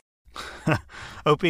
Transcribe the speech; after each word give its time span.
OP, 1.26 1.44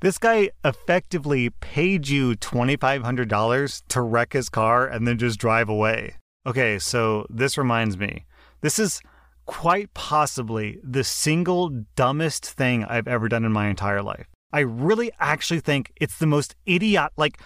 this 0.00 0.18
guy 0.18 0.50
effectively 0.64 1.50
paid 1.50 2.08
you 2.08 2.34
$2,500 2.36 3.82
to 3.88 4.00
wreck 4.00 4.32
his 4.32 4.48
car 4.48 4.86
and 4.86 5.06
then 5.06 5.18
just 5.18 5.38
drive 5.38 5.68
away. 5.68 6.16
Okay, 6.46 6.78
so 6.78 7.26
this 7.30 7.56
reminds 7.56 7.96
me. 7.96 8.24
This 8.60 8.78
is 8.78 9.00
quite 9.46 9.92
possibly 9.94 10.78
the 10.82 11.04
single 11.04 11.68
dumbest 11.96 12.46
thing 12.46 12.84
I've 12.84 13.08
ever 13.08 13.28
done 13.28 13.44
in 13.44 13.52
my 13.52 13.68
entire 13.68 14.02
life. 14.02 14.26
I 14.52 14.60
really 14.60 15.10
actually 15.18 15.60
think 15.60 15.92
it's 15.96 16.18
the 16.18 16.26
most 16.26 16.54
idiot, 16.64 17.10
like, 17.16 17.38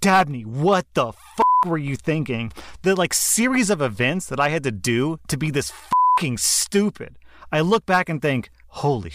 Dabney, 0.00 0.42
what 0.42 0.86
the 0.94 1.12
fuck 1.12 1.46
were 1.64 1.78
you 1.78 1.96
thinking? 1.96 2.52
The 2.82 2.94
like 2.94 3.14
series 3.14 3.70
of 3.70 3.80
events 3.80 4.26
that 4.26 4.40
I 4.40 4.50
had 4.50 4.62
to 4.64 4.72
do 4.72 5.18
to 5.28 5.36
be 5.36 5.50
this 5.50 5.72
fucking 6.16 6.38
stupid. 6.38 7.16
I 7.52 7.60
look 7.60 7.86
back 7.86 8.08
and 8.08 8.20
think, 8.20 8.50
holy 8.68 9.12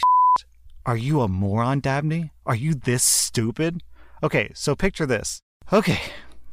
are 0.85 0.97
you 0.97 1.21
a 1.21 1.27
moron, 1.27 1.79
Dabney? 1.79 2.31
Are 2.45 2.55
you 2.55 2.73
this 2.73 3.03
stupid? 3.03 3.83
Okay, 4.23 4.51
so 4.55 4.75
picture 4.75 5.05
this. 5.05 5.41
Okay, 5.71 5.99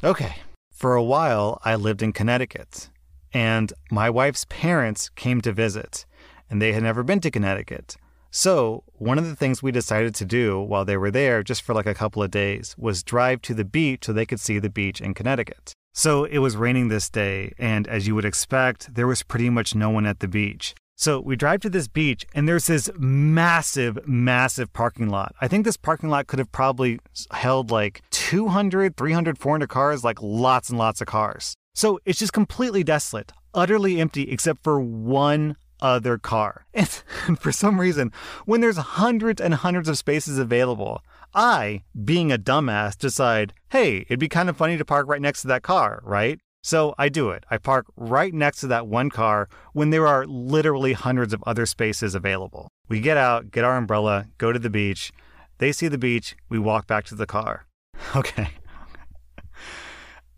okay. 0.05 0.37
For 0.71 0.95
a 0.95 1.03
while, 1.03 1.61
I 1.65 1.77
lived 1.77 2.03
in 2.03 2.13
Connecticut, 2.13 2.91
and 3.33 3.73
my 3.91 4.11
wife's 4.11 4.45
parents 4.49 5.09
came 5.09 5.41
to 5.41 5.53
visit, 5.53 6.05
and 6.51 6.61
they 6.61 6.73
had 6.73 6.83
never 6.83 7.03
been 7.03 7.21
to 7.21 7.31
Connecticut. 7.31 7.97
So, 8.31 8.85
one 8.93 9.17
of 9.17 9.27
the 9.27 9.35
things 9.35 9.63
we 9.63 9.73
decided 9.73 10.15
to 10.17 10.27
do 10.27 10.61
while 10.61 10.85
they 10.85 10.99
were 10.99 11.11
there, 11.11 11.43
just 11.43 11.63
for 11.63 11.75
like 11.75 11.87
a 11.87 11.95
couple 11.95 12.23
of 12.23 12.31
days, 12.31 12.75
was 12.79 13.03
drive 13.03 13.41
to 13.43 13.55
the 13.55 13.65
beach 13.65 14.05
so 14.05 14.13
they 14.13 14.27
could 14.27 14.41
see 14.41 14.59
the 14.59 14.69
beach 14.69 15.01
in 15.01 15.15
Connecticut. 15.15 15.73
So, 15.95 16.25
it 16.25 16.39
was 16.39 16.55
raining 16.55 16.89
this 16.89 17.09
day, 17.09 17.55
and 17.59 17.89
as 17.89 18.07
you 18.07 18.15
would 18.15 18.27
expect, 18.27 18.95
there 18.95 19.07
was 19.07 19.23
pretty 19.23 19.49
much 19.49 19.75
no 19.75 19.89
one 19.89 20.05
at 20.05 20.21
the 20.21 20.29
beach. 20.29 20.75
So, 21.01 21.21
we 21.21 21.37
drive 21.37 21.61
to 21.61 21.71
this 21.71 21.87
beach, 21.87 22.27
and 22.35 22.49
there's 22.49 22.67
this 22.67 22.91
massive, 22.99 24.01
massive 24.09 24.73
parking 24.73 25.09
lot. 25.09 25.33
I 25.41 25.47
think 25.47 25.65
this 25.65 25.77
parking 25.77 26.09
lot 26.09 26.27
could 26.27 26.41
have 26.41 26.51
probably 26.51 26.99
held 27.31 27.71
like 27.71 28.03
200, 28.11 28.97
300, 28.97 29.39
400 29.39 29.69
cars, 29.69 30.03
like 30.03 30.21
lots 30.21 30.71
and 30.71 30.77
lots 30.77 31.01
of 31.01 31.07
cars. 31.07 31.55
So, 31.73 32.01
it's 32.05 32.19
just 32.19 32.33
completely 32.33 32.83
desolate, 32.83 33.31
utterly 33.55 34.01
empty, 34.01 34.29
except 34.29 34.65
for 34.65 34.81
one 34.81 35.57
other 35.81 36.19
car. 36.19 36.67
And 36.75 37.39
for 37.39 37.53
some 37.53 37.81
reason, 37.81 38.11
when 38.45 38.61
there's 38.61 38.79
hundreds 38.79 39.41
and 39.41 39.55
hundreds 39.55 39.89
of 39.89 39.99
spaces 39.99 40.37
available, 40.37 41.03
I, 41.33 41.83
being 42.05 42.33
a 42.33 42.39
dumbass, 42.39 42.99
decide, 42.99 43.53
hey, 43.69 43.99
it'd 44.09 44.19
be 44.19 44.29
kind 44.29 44.49
of 44.49 44.57
funny 44.57 44.77
to 44.77 44.85
park 44.85 45.07
right 45.07 45.23
next 45.23 45.43
to 45.43 45.49
that 45.49 45.63
car, 45.63 46.01
right? 46.05 46.41
So 46.69 46.95
I 46.99 47.09
do 47.09 47.31
it. 47.31 47.45
I 47.51 47.57
park 47.57 47.87
right 47.97 48.35
next 48.35 48.61
to 48.61 48.67
that 48.67 48.87
one 48.87 49.09
car 49.09 49.49
when 49.73 49.89
there 49.89 50.07
are 50.07 50.27
literally 50.27 50.93
hundreds 50.93 51.33
of 51.33 51.43
other 51.47 51.65
spaces 51.65 52.15
available. 52.15 52.69
We 52.91 53.01
get 53.01 53.17
out, 53.17 53.51
get 53.51 53.65
our 53.65 53.79
umbrella, 53.79 54.27
go 54.37 54.53
to 54.53 54.59
the 54.59 54.69
beach. 54.69 55.11
They 55.57 55.73
see 55.73 55.89
the 55.89 55.97
beach, 55.97 56.37
we 56.51 56.59
walk 56.59 56.87
back 56.87 57.07
to 57.07 57.15
the 57.15 57.25
car. 57.25 57.65
Okay. 58.15 58.51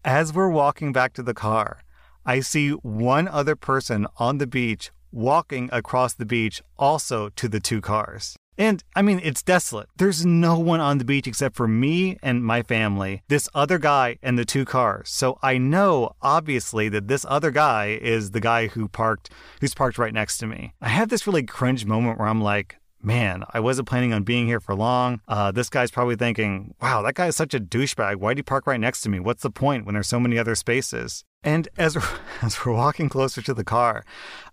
As 0.04 0.32
we're 0.32 0.48
walking 0.50 0.92
back 0.92 1.14
to 1.14 1.22
the 1.24 1.34
car, 1.34 1.80
I 2.24 2.38
see 2.38 2.70
one 2.70 3.26
other 3.26 3.56
person 3.56 4.06
on 4.18 4.38
the 4.38 4.46
beach 4.46 4.92
walking 5.10 5.68
across 5.72 6.14
the 6.14 6.24
beach 6.24 6.62
also 6.78 7.28
to 7.30 7.48
the 7.48 7.58
two 7.58 7.80
cars. 7.80 8.36
And 8.60 8.84
I 8.94 9.00
mean, 9.00 9.22
it's 9.24 9.42
desolate. 9.42 9.88
There's 9.96 10.26
no 10.26 10.58
one 10.58 10.80
on 10.80 10.98
the 10.98 11.04
beach 11.06 11.26
except 11.26 11.56
for 11.56 11.66
me 11.66 12.18
and 12.22 12.44
my 12.44 12.62
family, 12.62 13.22
this 13.28 13.48
other 13.54 13.78
guy, 13.78 14.18
and 14.22 14.38
the 14.38 14.44
two 14.44 14.66
cars. 14.66 15.08
So 15.08 15.38
I 15.42 15.56
know, 15.56 16.10
obviously, 16.20 16.90
that 16.90 17.08
this 17.08 17.24
other 17.26 17.50
guy 17.50 17.98
is 18.02 18.32
the 18.32 18.40
guy 18.40 18.66
who 18.66 18.86
parked, 18.86 19.30
who's 19.62 19.72
parked 19.72 19.96
right 19.96 20.12
next 20.12 20.36
to 20.38 20.46
me. 20.46 20.74
I 20.82 20.90
have 20.90 21.08
this 21.08 21.26
really 21.26 21.42
cringe 21.42 21.86
moment 21.86 22.18
where 22.18 22.28
I'm 22.28 22.42
like, 22.42 22.76
man, 23.02 23.44
I 23.54 23.60
wasn't 23.60 23.88
planning 23.88 24.12
on 24.12 24.24
being 24.24 24.46
here 24.46 24.60
for 24.60 24.74
long. 24.74 25.22
Uh, 25.26 25.50
this 25.52 25.70
guy's 25.70 25.90
probably 25.90 26.16
thinking, 26.16 26.74
wow, 26.82 27.00
that 27.00 27.14
guy 27.14 27.28
is 27.28 27.36
such 27.36 27.54
a 27.54 27.60
douchebag. 27.60 28.16
Why'd 28.16 28.36
he 28.36 28.42
park 28.42 28.66
right 28.66 28.78
next 28.78 29.00
to 29.02 29.08
me? 29.08 29.20
What's 29.20 29.42
the 29.42 29.50
point 29.50 29.86
when 29.86 29.94
there's 29.94 30.06
so 30.06 30.20
many 30.20 30.38
other 30.38 30.54
spaces? 30.54 31.24
And 31.42 31.66
as, 31.78 31.96
as 32.42 32.62
we're 32.62 32.74
walking 32.74 33.08
closer 33.08 33.40
to 33.40 33.54
the 33.54 33.64
car, 33.64 34.04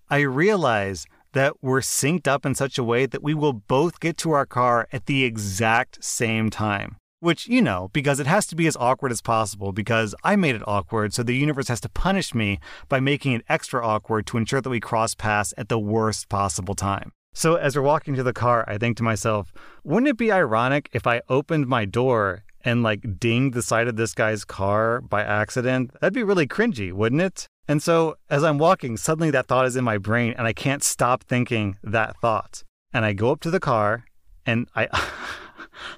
I 0.10 0.20
realize 0.20 1.06
that 1.38 1.54
we're 1.62 1.82
synced 1.82 2.28
up 2.28 2.48
in 2.48 2.56
such 2.56 2.80
a 2.80 2.84
way 2.84 3.06
that 3.06 3.22
we 3.22 3.36
will 3.36 3.54
both 3.54 4.00
get 4.00 4.18
to 4.18 4.32
our 4.32 4.46
car 4.48 4.88
at 4.92 5.06
the 5.06 5.24
exact 5.24 6.04
same 6.04 6.50
time. 6.50 6.96
Which, 7.20 7.48
you 7.48 7.62
know, 7.62 7.92
because 7.94 8.20
it 8.20 8.26
has 8.26 8.48
to 8.48 8.56
be 8.56 8.66
as 8.66 8.76
awkward 8.80 9.12
as 9.12 9.22
possible 9.22 9.72
because 9.72 10.16
I 10.24 10.36
made 10.36 10.56
it 10.56 10.68
awkward, 10.68 11.14
so 11.14 11.22
the 11.22 11.36
universe 11.36 11.68
has 11.68 11.80
to 11.82 11.90
punish 11.90 12.34
me 12.34 12.60
by 12.90 13.00
making 13.00 13.34
it 13.34 13.46
extra 13.48 13.86
awkward 13.86 14.26
to 14.28 14.38
ensure 14.38 14.62
that 14.62 14.70
we 14.70 14.80
cross 14.80 15.14
paths 15.14 15.54
at 15.60 15.70
the 15.70 15.78
worst 15.78 16.28
possible 16.28 16.74
time. 16.74 17.12
So 17.36 17.54
as 17.54 17.76
we're 17.76 17.84
walking 17.84 18.16
to 18.16 18.24
the 18.24 18.34
car, 18.34 18.66
I 18.68 18.80
think 18.80 18.98
to 18.98 19.04
myself, 19.04 19.54
wouldn't 19.84 20.10
it 20.10 20.18
be 20.18 20.32
ironic 20.32 20.90
if 20.92 21.06
I 21.06 21.22
opened 21.30 21.68
my 21.68 21.86
door 21.86 22.46
and 22.66 22.82
like 22.82 23.20
dinged 23.20 23.54
the 23.54 23.62
side 23.62 23.88
of 23.88 23.96
this 23.96 24.16
guy's 24.16 24.44
car 24.44 25.02
by 25.02 25.22
accident? 25.22 25.92
That'd 26.02 26.16
be 26.16 26.24
really 26.24 26.48
cringy, 26.48 26.92
wouldn't 26.92 27.22
it? 27.22 27.48
And 27.68 27.84
so 27.84 28.16
as 28.30 28.44
I'm 28.44 28.58
walking, 28.58 28.98
suddenly 28.98 29.32
that 29.32 29.48
thought 29.48 29.66
is 29.66 29.76
in 29.76 29.84
my 29.84 29.98
brain 29.98 30.34
and 30.38 30.48
I 30.48 30.54
can't 30.54 30.84
stop 30.84 31.24
thinking 31.24 31.78
that 31.84 32.18
thought. 32.22 32.64
And 32.94 33.04
I 33.04 33.14
go 33.14 33.32
up 33.32 33.42
to 33.42 33.52
the 33.52 33.60
car 33.60 34.06
and 34.46 34.68
I 34.76 34.88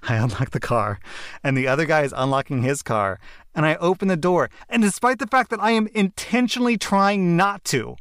I 0.03 0.15
unlock 0.15 0.49
the 0.49 0.59
car 0.59 0.99
and 1.41 1.57
the 1.57 1.67
other 1.67 1.85
guy 1.85 2.01
is 2.01 2.13
unlocking 2.15 2.63
his 2.63 2.81
car 2.81 3.17
and 3.55 3.65
I 3.65 3.75
open 3.75 4.09
the 4.09 4.17
door 4.17 4.49
and 4.67 4.83
despite 4.83 5.19
the 5.19 5.27
fact 5.27 5.49
that 5.51 5.61
I 5.61 5.71
am 5.71 5.88
intentionally 5.93 6.77
trying 6.77 7.38
not 7.38 7.63
to, 7.65 7.95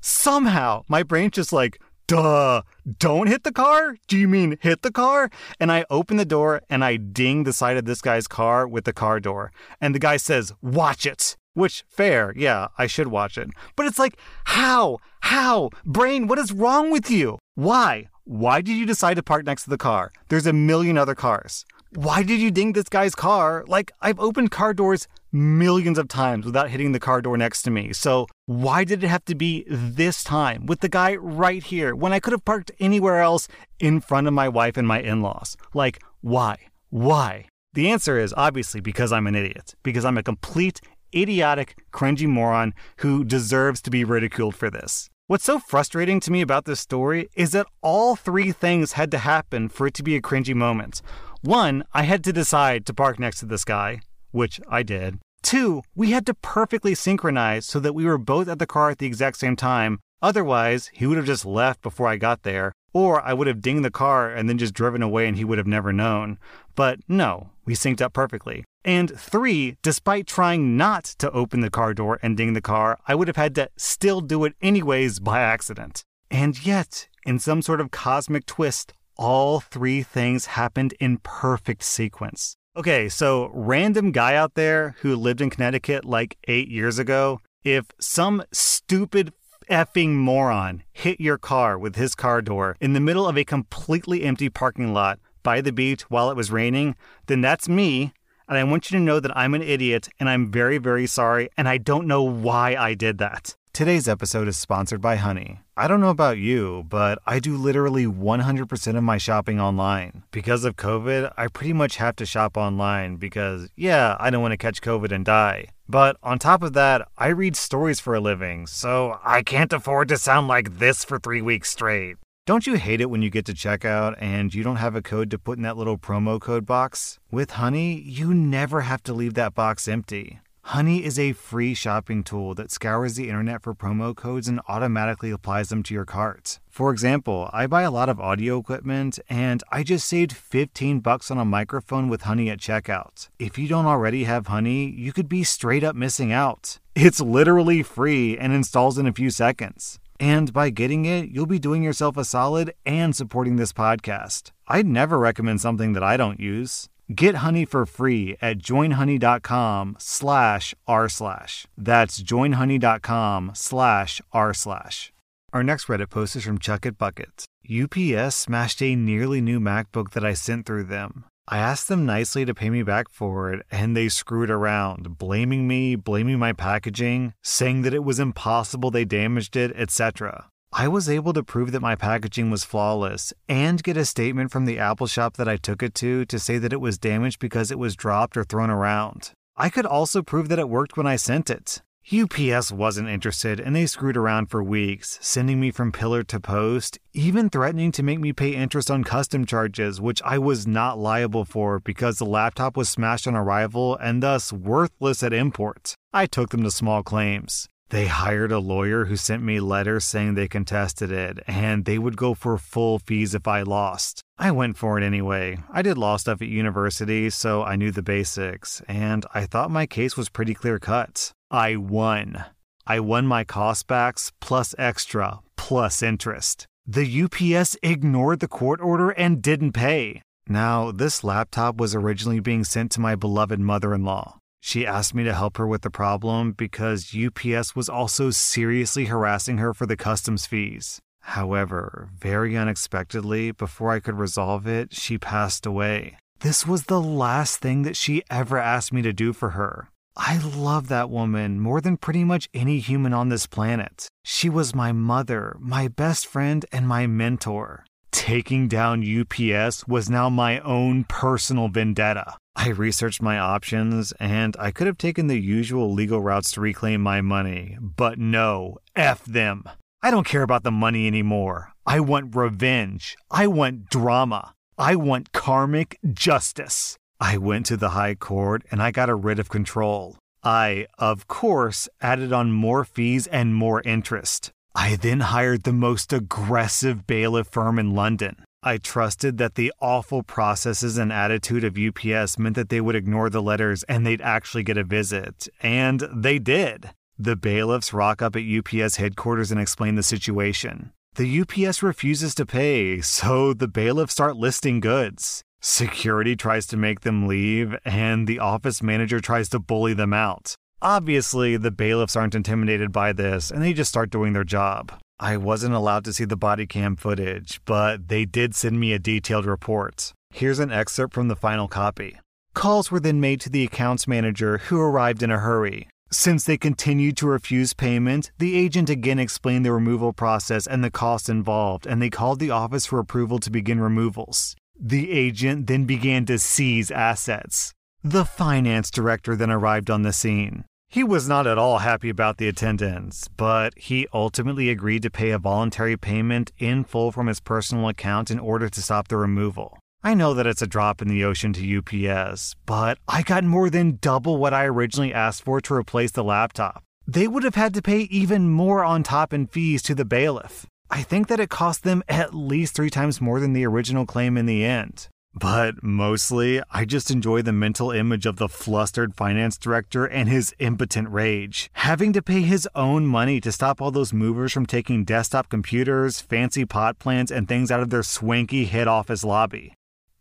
somehow 0.00 0.84
my 0.88 1.02
brain's 1.02 1.32
just 1.32 1.52
like 1.52 1.78
duh, 2.08 2.62
don't 2.98 3.28
hit 3.28 3.44
the 3.44 3.52
car? 3.52 3.96
Do 4.08 4.18
you 4.18 4.26
mean 4.26 4.58
hit 4.60 4.82
the 4.82 4.90
car? 4.90 5.30
And 5.60 5.70
I 5.70 5.84
open 5.90 6.16
the 6.16 6.24
door 6.24 6.62
and 6.68 6.82
I 6.82 6.96
ding 6.96 7.44
the 7.44 7.52
side 7.52 7.76
of 7.76 7.84
this 7.84 8.00
guy's 8.00 8.26
car 8.26 8.66
with 8.66 8.84
the 8.84 8.92
car 8.92 9.20
door. 9.20 9.52
And 9.80 9.94
the 9.94 10.00
guy 10.00 10.16
says, 10.16 10.52
watch 10.60 11.06
it. 11.06 11.36
Which, 11.58 11.84
fair, 11.88 12.32
yeah, 12.36 12.68
I 12.78 12.86
should 12.86 13.08
watch 13.08 13.36
it. 13.36 13.48
But 13.74 13.86
it's 13.86 13.98
like, 13.98 14.16
how? 14.44 14.98
How? 15.22 15.70
Brain, 15.84 16.28
what 16.28 16.38
is 16.38 16.52
wrong 16.52 16.92
with 16.92 17.10
you? 17.10 17.40
Why? 17.56 18.06
Why 18.22 18.60
did 18.60 18.76
you 18.76 18.86
decide 18.86 19.14
to 19.14 19.24
park 19.24 19.44
next 19.44 19.64
to 19.64 19.70
the 19.70 19.76
car? 19.76 20.12
There's 20.28 20.46
a 20.46 20.52
million 20.52 20.96
other 20.96 21.16
cars. 21.16 21.64
Why 21.96 22.22
did 22.22 22.38
you 22.38 22.52
ding 22.52 22.74
this 22.74 22.88
guy's 22.88 23.16
car? 23.16 23.64
Like, 23.66 23.90
I've 24.00 24.20
opened 24.20 24.52
car 24.52 24.72
doors 24.72 25.08
millions 25.32 25.98
of 25.98 26.06
times 26.06 26.46
without 26.46 26.70
hitting 26.70 26.92
the 26.92 27.00
car 27.00 27.20
door 27.20 27.36
next 27.36 27.62
to 27.62 27.72
me. 27.72 27.92
So, 27.92 28.28
why 28.46 28.84
did 28.84 29.02
it 29.02 29.08
have 29.08 29.24
to 29.24 29.34
be 29.34 29.64
this 29.66 30.22
time 30.22 30.64
with 30.66 30.78
the 30.78 30.88
guy 30.88 31.16
right 31.16 31.64
here 31.64 31.92
when 31.96 32.12
I 32.12 32.20
could 32.20 32.34
have 32.34 32.44
parked 32.44 32.70
anywhere 32.78 33.20
else 33.20 33.48
in 33.80 34.00
front 34.00 34.28
of 34.28 34.32
my 34.32 34.48
wife 34.48 34.76
and 34.76 34.86
my 34.86 35.00
in 35.00 35.22
laws? 35.22 35.56
Like, 35.74 36.00
why? 36.20 36.68
Why? 36.90 37.46
The 37.74 37.90
answer 37.90 38.18
is 38.18 38.32
obviously 38.36 38.80
because 38.80 39.12
I'm 39.12 39.26
an 39.26 39.34
idiot, 39.34 39.74
because 39.82 40.04
I'm 40.04 40.18
a 40.18 40.22
complete 40.22 40.80
idiotic, 41.14 41.76
cringy 41.92 42.26
moron 42.26 42.74
who 42.98 43.24
deserves 43.24 43.80
to 43.82 43.90
be 43.90 44.04
ridiculed 44.04 44.54
for 44.54 44.70
this. 44.70 45.08
What's 45.26 45.44
so 45.44 45.58
frustrating 45.58 46.20
to 46.20 46.32
me 46.32 46.40
about 46.40 46.64
this 46.64 46.80
story 46.80 47.28
is 47.34 47.50
that 47.50 47.66
all 47.82 48.16
three 48.16 48.50
things 48.50 48.92
had 48.92 49.10
to 49.10 49.18
happen 49.18 49.68
for 49.68 49.86
it 49.86 49.94
to 49.94 50.02
be 50.02 50.16
a 50.16 50.22
cringy 50.22 50.54
moment. 50.54 51.02
One, 51.42 51.84
I 51.92 52.04
had 52.04 52.24
to 52.24 52.32
decide 52.32 52.86
to 52.86 52.94
park 52.94 53.18
next 53.18 53.40
to 53.40 53.46
this 53.46 53.64
guy, 53.64 54.00
which 54.30 54.60
I 54.70 54.82
did. 54.82 55.18
Two, 55.42 55.82
we 55.94 56.12
had 56.12 56.26
to 56.26 56.34
perfectly 56.34 56.94
synchronize 56.94 57.66
so 57.66 57.78
that 57.80 57.94
we 57.94 58.04
were 58.04 58.18
both 58.18 58.48
at 58.48 58.58
the 58.58 58.66
car 58.66 58.90
at 58.90 58.98
the 58.98 59.06
exact 59.06 59.36
same 59.36 59.54
time. 59.54 60.00
Otherwise, 60.20 60.90
he 60.92 61.06
would 61.06 61.16
have 61.16 61.26
just 61.26 61.44
left 61.44 61.82
before 61.82 62.08
I 62.08 62.16
got 62.16 62.42
there, 62.42 62.72
or 62.92 63.20
I 63.20 63.34
would 63.34 63.46
have 63.46 63.60
dinged 63.60 63.84
the 63.84 63.90
car 63.90 64.30
and 64.30 64.48
then 64.48 64.58
just 64.58 64.74
driven 64.74 65.02
away 65.02 65.26
and 65.26 65.36
he 65.36 65.44
would 65.44 65.58
have 65.58 65.66
never 65.66 65.92
known. 65.92 66.38
But 66.74 67.00
no, 67.06 67.50
we 67.68 67.74
synced 67.74 68.00
up 68.00 68.14
perfectly. 68.14 68.64
And 68.82 69.12
three, 69.14 69.76
despite 69.82 70.26
trying 70.26 70.78
not 70.78 71.04
to 71.18 71.30
open 71.32 71.60
the 71.60 71.68
car 71.68 71.92
door 71.92 72.18
and 72.22 72.34
ding 72.34 72.54
the 72.54 72.62
car, 72.62 72.98
I 73.06 73.14
would 73.14 73.28
have 73.28 73.36
had 73.36 73.54
to 73.56 73.68
still 73.76 74.22
do 74.22 74.44
it 74.46 74.54
anyways 74.62 75.20
by 75.20 75.40
accident. 75.42 76.02
And 76.30 76.64
yet, 76.64 77.08
in 77.26 77.38
some 77.38 77.60
sort 77.60 77.82
of 77.82 77.90
cosmic 77.90 78.46
twist, 78.46 78.94
all 79.18 79.60
three 79.60 80.02
things 80.02 80.46
happened 80.46 80.94
in 80.98 81.18
perfect 81.18 81.82
sequence. 81.82 82.56
Okay, 82.74 83.10
so 83.10 83.50
random 83.52 84.12
guy 84.12 84.34
out 84.34 84.54
there 84.54 84.96
who 85.00 85.14
lived 85.14 85.42
in 85.42 85.50
Connecticut 85.50 86.06
like 86.06 86.38
eight 86.48 86.68
years 86.68 86.98
ago, 86.98 87.40
if 87.64 87.84
some 88.00 88.42
stupid 88.50 89.34
effing 89.70 90.14
moron 90.14 90.82
hit 90.92 91.20
your 91.20 91.36
car 91.36 91.78
with 91.78 91.96
his 91.96 92.14
car 92.14 92.40
door 92.40 92.76
in 92.80 92.94
the 92.94 93.00
middle 93.00 93.28
of 93.28 93.36
a 93.36 93.44
completely 93.44 94.22
empty 94.22 94.48
parking 94.48 94.94
lot 94.94 95.18
by 95.48 95.62
the 95.62 95.72
beach 95.72 96.02
while 96.10 96.30
it 96.30 96.36
was 96.36 96.50
raining, 96.50 96.94
then 97.24 97.40
that's 97.40 97.70
me. 97.70 98.12
And 98.48 98.58
I 98.58 98.64
want 98.64 98.90
you 98.90 98.98
to 98.98 99.02
know 99.02 99.18
that 99.18 99.34
I'm 99.34 99.54
an 99.54 99.62
idiot 99.62 100.06
and 100.20 100.28
I'm 100.28 100.52
very, 100.52 100.76
very 100.76 101.06
sorry. 101.06 101.48
And 101.56 101.66
I 101.66 101.78
don't 101.78 102.06
know 102.06 102.22
why 102.22 102.76
I 102.76 102.92
did 102.92 103.16
that. 103.16 103.56
Today's 103.72 104.06
episode 104.06 104.46
is 104.46 104.58
sponsored 104.58 105.00
by 105.00 105.16
Honey. 105.16 105.60
I 105.74 105.88
don't 105.88 106.02
know 106.02 106.10
about 106.10 106.36
you, 106.36 106.84
but 106.90 107.18
I 107.24 107.38
do 107.38 107.56
literally 107.56 108.04
100% 108.04 108.96
of 108.98 109.02
my 109.02 109.16
shopping 109.16 109.58
online. 109.58 110.22
Because 110.32 110.66
of 110.66 110.76
COVID, 110.76 111.32
I 111.38 111.46
pretty 111.46 111.72
much 111.72 111.96
have 111.96 112.16
to 112.16 112.26
shop 112.26 112.58
online 112.58 113.16
because, 113.16 113.70
yeah, 113.74 114.18
I 114.20 114.28
don't 114.28 114.42
want 114.42 114.52
to 114.52 114.58
catch 114.58 114.82
COVID 114.82 115.10
and 115.12 115.24
die. 115.24 115.68
But 115.88 116.18
on 116.22 116.38
top 116.38 116.62
of 116.62 116.74
that, 116.74 117.08
I 117.16 117.28
read 117.28 117.56
stories 117.56 118.00
for 118.00 118.14
a 118.14 118.20
living, 118.20 118.66
so 118.66 119.18
I 119.24 119.42
can't 119.42 119.72
afford 119.72 120.08
to 120.08 120.18
sound 120.18 120.46
like 120.46 120.78
this 120.78 121.06
for 121.06 121.18
three 121.18 121.40
weeks 121.40 121.70
straight. 121.70 122.18
Don't 122.48 122.66
you 122.66 122.76
hate 122.76 123.02
it 123.02 123.10
when 123.10 123.20
you 123.20 123.28
get 123.28 123.44
to 123.44 123.52
checkout 123.52 124.14
and 124.18 124.54
you 124.54 124.62
don't 124.62 124.76
have 124.76 124.96
a 124.96 125.02
code 125.02 125.30
to 125.32 125.38
put 125.38 125.58
in 125.58 125.64
that 125.64 125.76
little 125.76 125.98
promo 125.98 126.40
code 126.40 126.64
box? 126.64 127.18
With 127.30 127.50
Honey, 127.50 128.00
you 128.00 128.32
never 128.32 128.80
have 128.80 129.02
to 129.02 129.12
leave 129.12 129.34
that 129.34 129.54
box 129.54 129.86
empty. 129.86 130.40
Honey 130.62 131.04
is 131.04 131.18
a 131.18 131.34
free 131.34 131.74
shopping 131.74 132.24
tool 132.24 132.54
that 132.54 132.70
scours 132.70 133.16
the 133.16 133.28
internet 133.28 133.62
for 133.62 133.74
promo 133.74 134.16
codes 134.16 134.48
and 134.48 134.62
automatically 134.66 135.30
applies 135.30 135.68
them 135.68 135.82
to 135.82 135.92
your 135.92 136.06
cart. 136.06 136.58
For 136.70 136.90
example, 136.90 137.50
I 137.52 137.66
buy 137.66 137.82
a 137.82 137.90
lot 137.90 138.08
of 138.08 138.18
audio 138.18 138.58
equipment 138.58 139.18
and 139.28 139.62
I 139.70 139.82
just 139.82 140.08
saved 140.08 140.32
15 140.32 141.00
bucks 141.00 141.30
on 141.30 141.36
a 141.36 141.44
microphone 141.44 142.08
with 142.08 142.22
Honey 142.22 142.48
at 142.48 142.60
checkout. 142.60 143.28
If 143.38 143.58
you 143.58 143.68
don't 143.68 143.84
already 143.84 144.24
have 144.24 144.46
Honey, 144.46 144.88
you 144.88 145.12
could 145.12 145.28
be 145.28 145.44
straight 145.44 145.84
up 145.84 145.94
missing 145.94 146.32
out. 146.32 146.78
It's 146.94 147.20
literally 147.20 147.82
free 147.82 148.38
and 148.38 148.54
installs 148.54 148.96
in 148.96 149.06
a 149.06 149.12
few 149.12 149.28
seconds. 149.28 150.00
And 150.20 150.52
by 150.52 150.70
getting 150.70 151.04
it, 151.04 151.30
you'll 151.30 151.46
be 151.46 151.58
doing 151.58 151.82
yourself 151.82 152.16
a 152.16 152.24
solid 152.24 152.74
and 152.84 153.14
supporting 153.14 153.56
this 153.56 153.72
podcast. 153.72 154.50
I'd 154.66 154.86
never 154.86 155.18
recommend 155.18 155.60
something 155.60 155.92
that 155.92 156.02
I 156.02 156.16
don't 156.16 156.40
use. 156.40 156.88
Get 157.14 157.36
honey 157.36 157.64
for 157.64 157.86
free 157.86 158.36
at 158.42 158.58
joinhoney.com 158.58 159.96
slash 159.98 160.74
r 160.86 161.08
slash. 161.08 161.66
That's 161.76 162.22
joinhoney.com 162.22 163.52
slash 163.54 164.20
r 164.32 164.52
slash. 164.52 165.12
Our 165.52 165.62
next 165.62 165.86
Reddit 165.86 166.10
post 166.10 166.36
is 166.36 166.44
from 166.44 166.58
Chuck 166.58 166.84
at 166.84 166.98
Bucket. 166.98 167.44
UPS 167.64 168.36
smashed 168.36 168.82
a 168.82 168.94
nearly 168.94 169.40
new 169.40 169.60
MacBook 169.60 170.10
that 170.10 170.24
I 170.24 170.34
sent 170.34 170.66
through 170.66 170.84
them. 170.84 171.24
I 171.50 171.56
asked 171.56 171.88
them 171.88 172.04
nicely 172.04 172.44
to 172.44 172.52
pay 172.52 172.68
me 172.68 172.82
back 172.82 173.08
for 173.08 173.50
it, 173.50 173.64
and 173.70 173.96
they 173.96 174.10
screwed 174.10 174.50
around, 174.50 175.16
blaming 175.16 175.66
me, 175.66 175.96
blaming 175.96 176.38
my 176.38 176.52
packaging, 176.52 177.32
saying 177.42 177.82
that 177.82 177.94
it 177.94 178.04
was 178.04 178.20
impossible 178.20 178.90
they 178.90 179.06
damaged 179.06 179.56
it, 179.56 179.72
etc. 179.74 180.50
I 180.74 180.88
was 180.88 181.08
able 181.08 181.32
to 181.32 181.42
prove 181.42 181.72
that 181.72 181.80
my 181.80 181.94
packaging 181.94 182.50
was 182.50 182.64
flawless 182.64 183.32
and 183.48 183.82
get 183.82 183.96
a 183.96 184.04
statement 184.04 184.50
from 184.50 184.66
the 184.66 184.78
Apple 184.78 185.06
shop 185.06 185.38
that 185.38 185.48
I 185.48 185.56
took 185.56 185.82
it 185.82 185.94
to 185.96 186.26
to 186.26 186.38
say 186.38 186.58
that 186.58 186.74
it 186.74 186.82
was 186.82 186.98
damaged 186.98 187.38
because 187.38 187.70
it 187.70 187.78
was 187.78 187.96
dropped 187.96 188.36
or 188.36 188.44
thrown 188.44 188.68
around. 188.68 189.32
I 189.56 189.70
could 189.70 189.86
also 189.86 190.20
prove 190.20 190.50
that 190.50 190.58
it 190.58 190.68
worked 190.68 190.98
when 190.98 191.06
I 191.06 191.16
sent 191.16 191.48
it. 191.48 191.80
UPS 192.10 192.72
wasn't 192.72 193.06
interested 193.06 193.60
and 193.60 193.76
they 193.76 193.84
screwed 193.84 194.16
around 194.16 194.46
for 194.46 194.62
weeks, 194.62 195.18
sending 195.20 195.60
me 195.60 195.70
from 195.70 195.92
pillar 195.92 196.22
to 196.22 196.40
post, 196.40 196.98
even 197.12 197.50
threatening 197.50 197.92
to 197.92 198.02
make 198.02 198.18
me 198.18 198.32
pay 198.32 198.54
interest 198.54 198.90
on 198.90 199.04
custom 199.04 199.44
charges, 199.44 200.00
which 200.00 200.22
I 200.24 200.38
was 200.38 200.66
not 200.66 200.98
liable 200.98 201.44
for 201.44 201.80
because 201.80 202.16
the 202.16 202.24
laptop 202.24 202.78
was 202.78 202.88
smashed 202.88 203.26
on 203.26 203.34
arrival 203.34 203.94
and 203.96 204.22
thus 204.22 204.54
worthless 204.54 205.22
at 205.22 205.34
import. 205.34 205.94
I 206.10 206.24
took 206.24 206.48
them 206.48 206.62
to 206.62 206.70
small 206.70 207.02
claims. 207.02 207.68
They 207.90 208.06
hired 208.06 208.52
a 208.52 208.58
lawyer 208.58 209.06
who 209.06 209.16
sent 209.16 209.42
me 209.42 209.60
letters 209.60 210.04
saying 210.04 210.34
they 210.34 210.46
contested 210.46 211.10
it 211.10 211.38
and 211.46 211.86
they 211.86 211.98
would 211.98 212.18
go 212.18 212.34
for 212.34 212.58
full 212.58 212.98
fees 212.98 213.34
if 213.34 213.48
I 213.48 213.62
lost. 213.62 214.22
I 214.38 214.50
went 214.50 214.76
for 214.76 214.98
it 214.98 215.04
anyway. 215.04 215.58
I 215.72 215.80
did 215.80 215.96
law 215.96 216.18
stuff 216.18 216.42
at 216.42 216.48
university, 216.48 217.30
so 217.30 217.62
I 217.62 217.76
knew 217.76 217.90
the 217.90 218.02
basics, 218.02 218.82
and 218.86 219.24
I 219.34 219.46
thought 219.46 219.70
my 219.70 219.86
case 219.86 220.16
was 220.16 220.28
pretty 220.28 220.54
clear 220.54 220.78
cut. 220.78 221.32
I 221.50 221.76
won. 221.76 222.44
I 222.86 223.00
won 223.00 223.26
my 223.26 223.44
cost 223.44 223.86
backs 223.86 224.32
plus 224.40 224.74
extra 224.78 225.40
plus 225.56 226.02
interest. 226.02 226.66
The 226.86 227.22
UPS 227.24 227.76
ignored 227.82 228.40
the 228.40 228.48
court 228.48 228.80
order 228.80 229.10
and 229.10 229.42
didn't 229.42 229.72
pay. 229.72 230.22
Now, 230.46 230.90
this 230.90 231.24
laptop 231.24 231.76
was 231.76 231.94
originally 231.94 232.40
being 232.40 232.64
sent 232.64 232.92
to 232.92 233.00
my 233.00 233.14
beloved 233.14 233.60
mother 233.60 233.94
in 233.94 234.04
law. 234.04 234.38
She 234.60 234.86
asked 234.86 235.14
me 235.14 235.24
to 235.24 235.34
help 235.34 235.56
her 235.56 235.66
with 235.66 235.82
the 235.82 235.90
problem 235.90 236.52
because 236.52 237.14
UPS 237.14 237.76
was 237.76 237.88
also 237.88 238.30
seriously 238.30 239.06
harassing 239.06 239.58
her 239.58 239.72
for 239.72 239.86
the 239.86 239.96
customs 239.96 240.46
fees. 240.46 241.00
However, 241.20 242.08
very 242.18 242.56
unexpectedly, 242.56 243.52
before 243.52 243.92
I 243.92 244.00
could 244.00 244.18
resolve 244.18 244.66
it, 244.66 244.94
she 244.94 245.18
passed 245.18 245.66
away. 245.66 246.16
This 246.40 246.66
was 246.66 246.84
the 246.84 247.00
last 247.00 247.60
thing 247.60 247.82
that 247.82 247.96
she 247.96 248.22
ever 248.30 248.58
asked 248.58 248.92
me 248.92 249.02
to 249.02 249.12
do 249.12 249.32
for 249.32 249.50
her. 249.50 249.88
I 250.16 250.38
love 250.38 250.88
that 250.88 251.10
woman 251.10 251.60
more 251.60 251.80
than 251.80 251.96
pretty 251.96 252.24
much 252.24 252.48
any 252.52 252.80
human 252.80 253.12
on 253.12 253.28
this 253.28 253.46
planet. 253.46 254.08
She 254.24 254.48
was 254.48 254.74
my 254.74 254.90
mother, 254.90 255.56
my 255.60 255.88
best 255.88 256.26
friend, 256.26 256.66
and 256.72 256.88
my 256.88 257.06
mentor. 257.06 257.84
Taking 258.10 258.68
down 258.68 259.02
UPS 259.02 259.86
was 259.86 260.10
now 260.10 260.28
my 260.28 260.60
own 260.60 261.04
personal 261.04 261.68
vendetta. 261.68 262.36
I 262.56 262.68
researched 262.70 263.22
my 263.22 263.38
options 263.38 264.12
and 264.18 264.56
I 264.58 264.70
could 264.70 264.86
have 264.86 264.98
taken 264.98 265.26
the 265.26 265.40
usual 265.40 265.92
legal 265.92 266.20
routes 266.20 266.50
to 266.52 266.60
reclaim 266.60 267.00
my 267.00 267.20
money, 267.20 267.78
but 267.80 268.18
no, 268.18 268.78
F 268.96 269.24
them. 269.24 269.64
I 270.02 270.10
don't 270.10 270.26
care 270.26 270.42
about 270.42 270.64
the 270.64 270.70
money 270.70 271.06
anymore. 271.06 271.72
I 271.86 272.00
want 272.00 272.34
revenge. 272.34 273.16
I 273.30 273.46
want 273.46 273.90
drama. 273.90 274.54
I 274.76 274.94
want 274.94 275.32
karmic 275.32 275.98
justice. 276.12 276.96
I 277.20 277.36
went 277.36 277.66
to 277.66 277.76
the 277.76 277.90
High 277.90 278.14
Court 278.14 278.62
and 278.70 278.82
I 278.82 278.90
got 278.90 279.10
a 279.10 279.14
writ 279.14 279.38
of 279.38 279.48
control. 279.48 280.16
I, 280.42 280.86
of 280.98 281.26
course, 281.26 281.88
added 282.00 282.32
on 282.32 282.52
more 282.52 282.84
fees 282.84 283.26
and 283.26 283.54
more 283.54 283.82
interest. 283.82 284.52
I 284.80 284.94
then 284.94 285.18
hired 285.18 285.64
the 285.64 285.72
most 285.72 286.12
aggressive 286.12 287.04
bailiff 287.04 287.48
firm 287.48 287.80
in 287.80 287.96
London. 287.96 288.36
I 288.62 288.76
trusted 288.76 289.36
that 289.38 289.56
the 289.56 289.72
awful 289.80 290.22
processes 290.22 290.96
and 290.96 291.12
attitude 291.12 291.64
of 291.64 291.76
UPS 291.76 292.38
meant 292.38 292.54
that 292.54 292.68
they 292.68 292.80
would 292.80 292.94
ignore 292.94 293.28
the 293.28 293.42
letters 293.42 293.82
and 293.88 294.06
they'd 294.06 294.22
actually 294.22 294.62
get 294.62 294.78
a 294.78 294.84
visit. 294.84 295.48
And 295.64 296.06
they 296.14 296.38
did. 296.38 296.90
The 297.18 297.34
bailiffs 297.34 297.92
rock 297.92 298.22
up 298.22 298.36
at 298.36 298.44
UPS 298.44 298.96
headquarters 298.98 299.50
and 299.50 299.60
explain 299.60 299.96
the 299.96 300.04
situation. 300.04 300.92
The 301.16 301.40
UPS 301.40 301.82
refuses 301.82 302.32
to 302.36 302.46
pay, 302.46 303.00
so 303.00 303.52
the 303.52 303.66
bailiffs 303.66 304.12
start 304.12 304.36
listing 304.36 304.78
goods. 304.78 305.42
Security 305.60 306.36
tries 306.36 306.68
to 306.68 306.76
make 306.76 307.00
them 307.00 307.26
leave, 307.26 307.74
and 307.84 308.28
the 308.28 308.38
office 308.38 308.80
manager 308.80 309.18
tries 309.18 309.48
to 309.48 309.58
bully 309.58 309.92
them 309.92 310.12
out. 310.12 310.54
Obviously, 310.80 311.56
the 311.56 311.72
bailiffs 311.72 312.14
aren't 312.14 312.36
intimidated 312.36 312.92
by 312.92 313.12
this, 313.12 313.50
and 313.50 313.62
they 313.62 313.72
just 313.72 313.90
start 313.90 314.10
doing 314.10 314.32
their 314.32 314.44
job. 314.44 314.92
I 315.18 315.36
wasn't 315.36 315.74
allowed 315.74 316.04
to 316.04 316.12
see 316.12 316.24
the 316.24 316.36
body 316.36 316.66
cam 316.66 316.94
footage, 316.94 317.60
but 317.64 318.06
they 318.06 318.24
did 318.24 318.54
send 318.54 318.78
me 318.78 318.92
a 318.92 319.00
detailed 319.00 319.44
report. 319.44 320.12
Here's 320.30 320.60
an 320.60 320.70
excerpt 320.70 321.14
from 321.14 321.26
the 321.26 321.34
final 321.34 321.66
copy. 321.66 322.20
Calls 322.54 322.92
were 322.92 323.00
then 323.00 323.20
made 323.20 323.40
to 323.40 323.50
the 323.50 323.64
accounts 323.64 324.06
manager, 324.06 324.58
who 324.58 324.80
arrived 324.80 325.22
in 325.22 325.32
a 325.32 325.38
hurry. 325.38 325.88
Since 326.12 326.44
they 326.44 326.56
continued 326.56 327.16
to 327.16 327.26
refuse 327.26 327.74
payment, 327.74 328.30
the 328.38 328.56
agent 328.56 328.88
again 328.88 329.18
explained 329.18 329.66
the 329.66 329.72
removal 329.72 330.12
process 330.12 330.66
and 330.66 330.84
the 330.84 330.92
costs 330.92 331.28
involved, 331.28 331.86
and 331.86 332.00
they 332.00 332.08
called 332.08 332.38
the 332.38 332.50
office 332.50 332.86
for 332.86 333.00
approval 333.00 333.40
to 333.40 333.50
begin 333.50 333.80
removals. 333.80 334.54
The 334.80 335.10
agent 335.10 335.66
then 335.66 335.86
began 335.86 336.24
to 336.26 336.38
seize 336.38 336.92
assets. 336.92 337.74
The 338.04 338.24
finance 338.24 338.90
director 338.90 339.34
then 339.34 339.50
arrived 339.50 339.90
on 339.90 340.02
the 340.02 340.12
scene. 340.12 340.64
He 340.88 341.02
was 341.02 341.28
not 341.28 341.46
at 341.46 341.58
all 341.58 341.78
happy 341.78 342.08
about 342.08 342.38
the 342.38 342.48
attendance, 342.48 343.28
but 343.36 343.74
he 343.76 344.06
ultimately 344.14 344.70
agreed 344.70 345.02
to 345.02 345.10
pay 345.10 345.30
a 345.30 345.38
voluntary 345.38 345.96
payment 345.96 346.52
in 346.58 346.84
full 346.84 347.10
from 347.10 347.26
his 347.26 347.40
personal 347.40 347.88
account 347.88 348.30
in 348.30 348.38
order 348.38 348.68
to 348.68 348.82
stop 348.82 349.08
the 349.08 349.16
removal. 349.16 349.78
I 350.02 350.14
know 350.14 350.32
that 350.32 350.46
it's 350.46 350.62
a 350.62 350.66
drop 350.66 351.02
in 351.02 351.08
the 351.08 351.24
ocean 351.24 351.52
to 351.54 351.78
UPS, 351.78 352.54
but 352.64 352.98
I 353.08 353.22
got 353.22 353.42
more 353.42 353.68
than 353.68 353.98
double 354.00 354.38
what 354.38 354.54
I 354.54 354.64
originally 354.64 355.12
asked 355.12 355.42
for 355.42 355.60
to 355.60 355.74
replace 355.74 356.12
the 356.12 356.24
laptop. 356.24 356.84
They 357.06 357.26
would 357.26 357.42
have 357.42 357.56
had 357.56 357.74
to 357.74 357.82
pay 357.82 358.02
even 358.02 358.48
more 358.48 358.84
on 358.84 359.02
top 359.02 359.34
in 359.34 359.48
fees 359.48 359.82
to 359.82 359.94
the 359.94 360.04
bailiff. 360.04 360.66
I 360.88 361.02
think 361.02 361.26
that 361.28 361.40
it 361.40 361.50
cost 361.50 361.82
them 361.82 362.04
at 362.08 362.32
least 362.32 362.74
three 362.74 362.90
times 362.90 363.20
more 363.20 363.40
than 363.40 363.54
the 363.54 363.66
original 363.66 364.06
claim 364.06 364.38
in 364.38 364.46
the 364.46 364.64
end. 364.64 365.08
But 365.34 365.82
mostly, 365.82 366.60
I 366.70 366.84
just 366.84 367.10
enjoy 367.10 367.42
the 367.42 367.52
mental 367.52 367.90
image 367.90 368.26
of 368.26 368.36
the 368.36 368.48
flustered 368.48 369.14
finance 369.14 369.56
director 369.56 370.04
and 370.04 370.28
his 370.28 370.54
impotent 370.58 371.10
rage, 371.10 371.70
having 371.74 372.12
to 372.14 372.22
pay 372.22 372.40
his 372.40 372.68
own 372.74 373.06
money 373.06 373.40
to 373.42 373.52
stop 373.52 373.80
all 373.80 373.90
those 373.90 374.12
movers 374.12 374.52
from 374.52 374.66
taking 374.66 375.04
desktop 375.04 375.48
computers, 375.48 376.20
fancy 376.20 376.64
pot 376.64 376.98
plants, 376.98 377.30
and 377.30 377.46
things 377.46 377.70
out 377.70 377.80
of 377.80 377.90
their 377.90 378.02
swanky 378.02 378.64
head 378.64 378.88
office 378.88 379.22
lobby. 379.22 379.74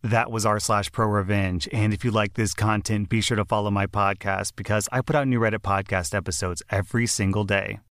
That 0.04 0.30
was 0.32 0.46
r 0.46 0.60
slash 0.60 0.92
pro 0.92 1.08
revenge. 1.08 1.68
And 1.74 1.94
if 1.94 2.06
you 2.06 2.12
like 2.12 2.36
this 2.36 2.54
content, 2.54 3.10
be 3.10 3.22
sure 3.22 3.38
to 3.38 3.46
follow 3.46 3.72
my 3.72 3.88
podcast 3.88 4.56
because 4.56 4.88
I 4.92 5.02
put 5.02 5.16
out 5.16 5.28
new 5.28 5.40
Reddit 5.40 5.60
podcast 5.60 6.14
episodes 6.14 6.62
every 6.70 7.08
single 7.08 7.44
day. 7.44 7.80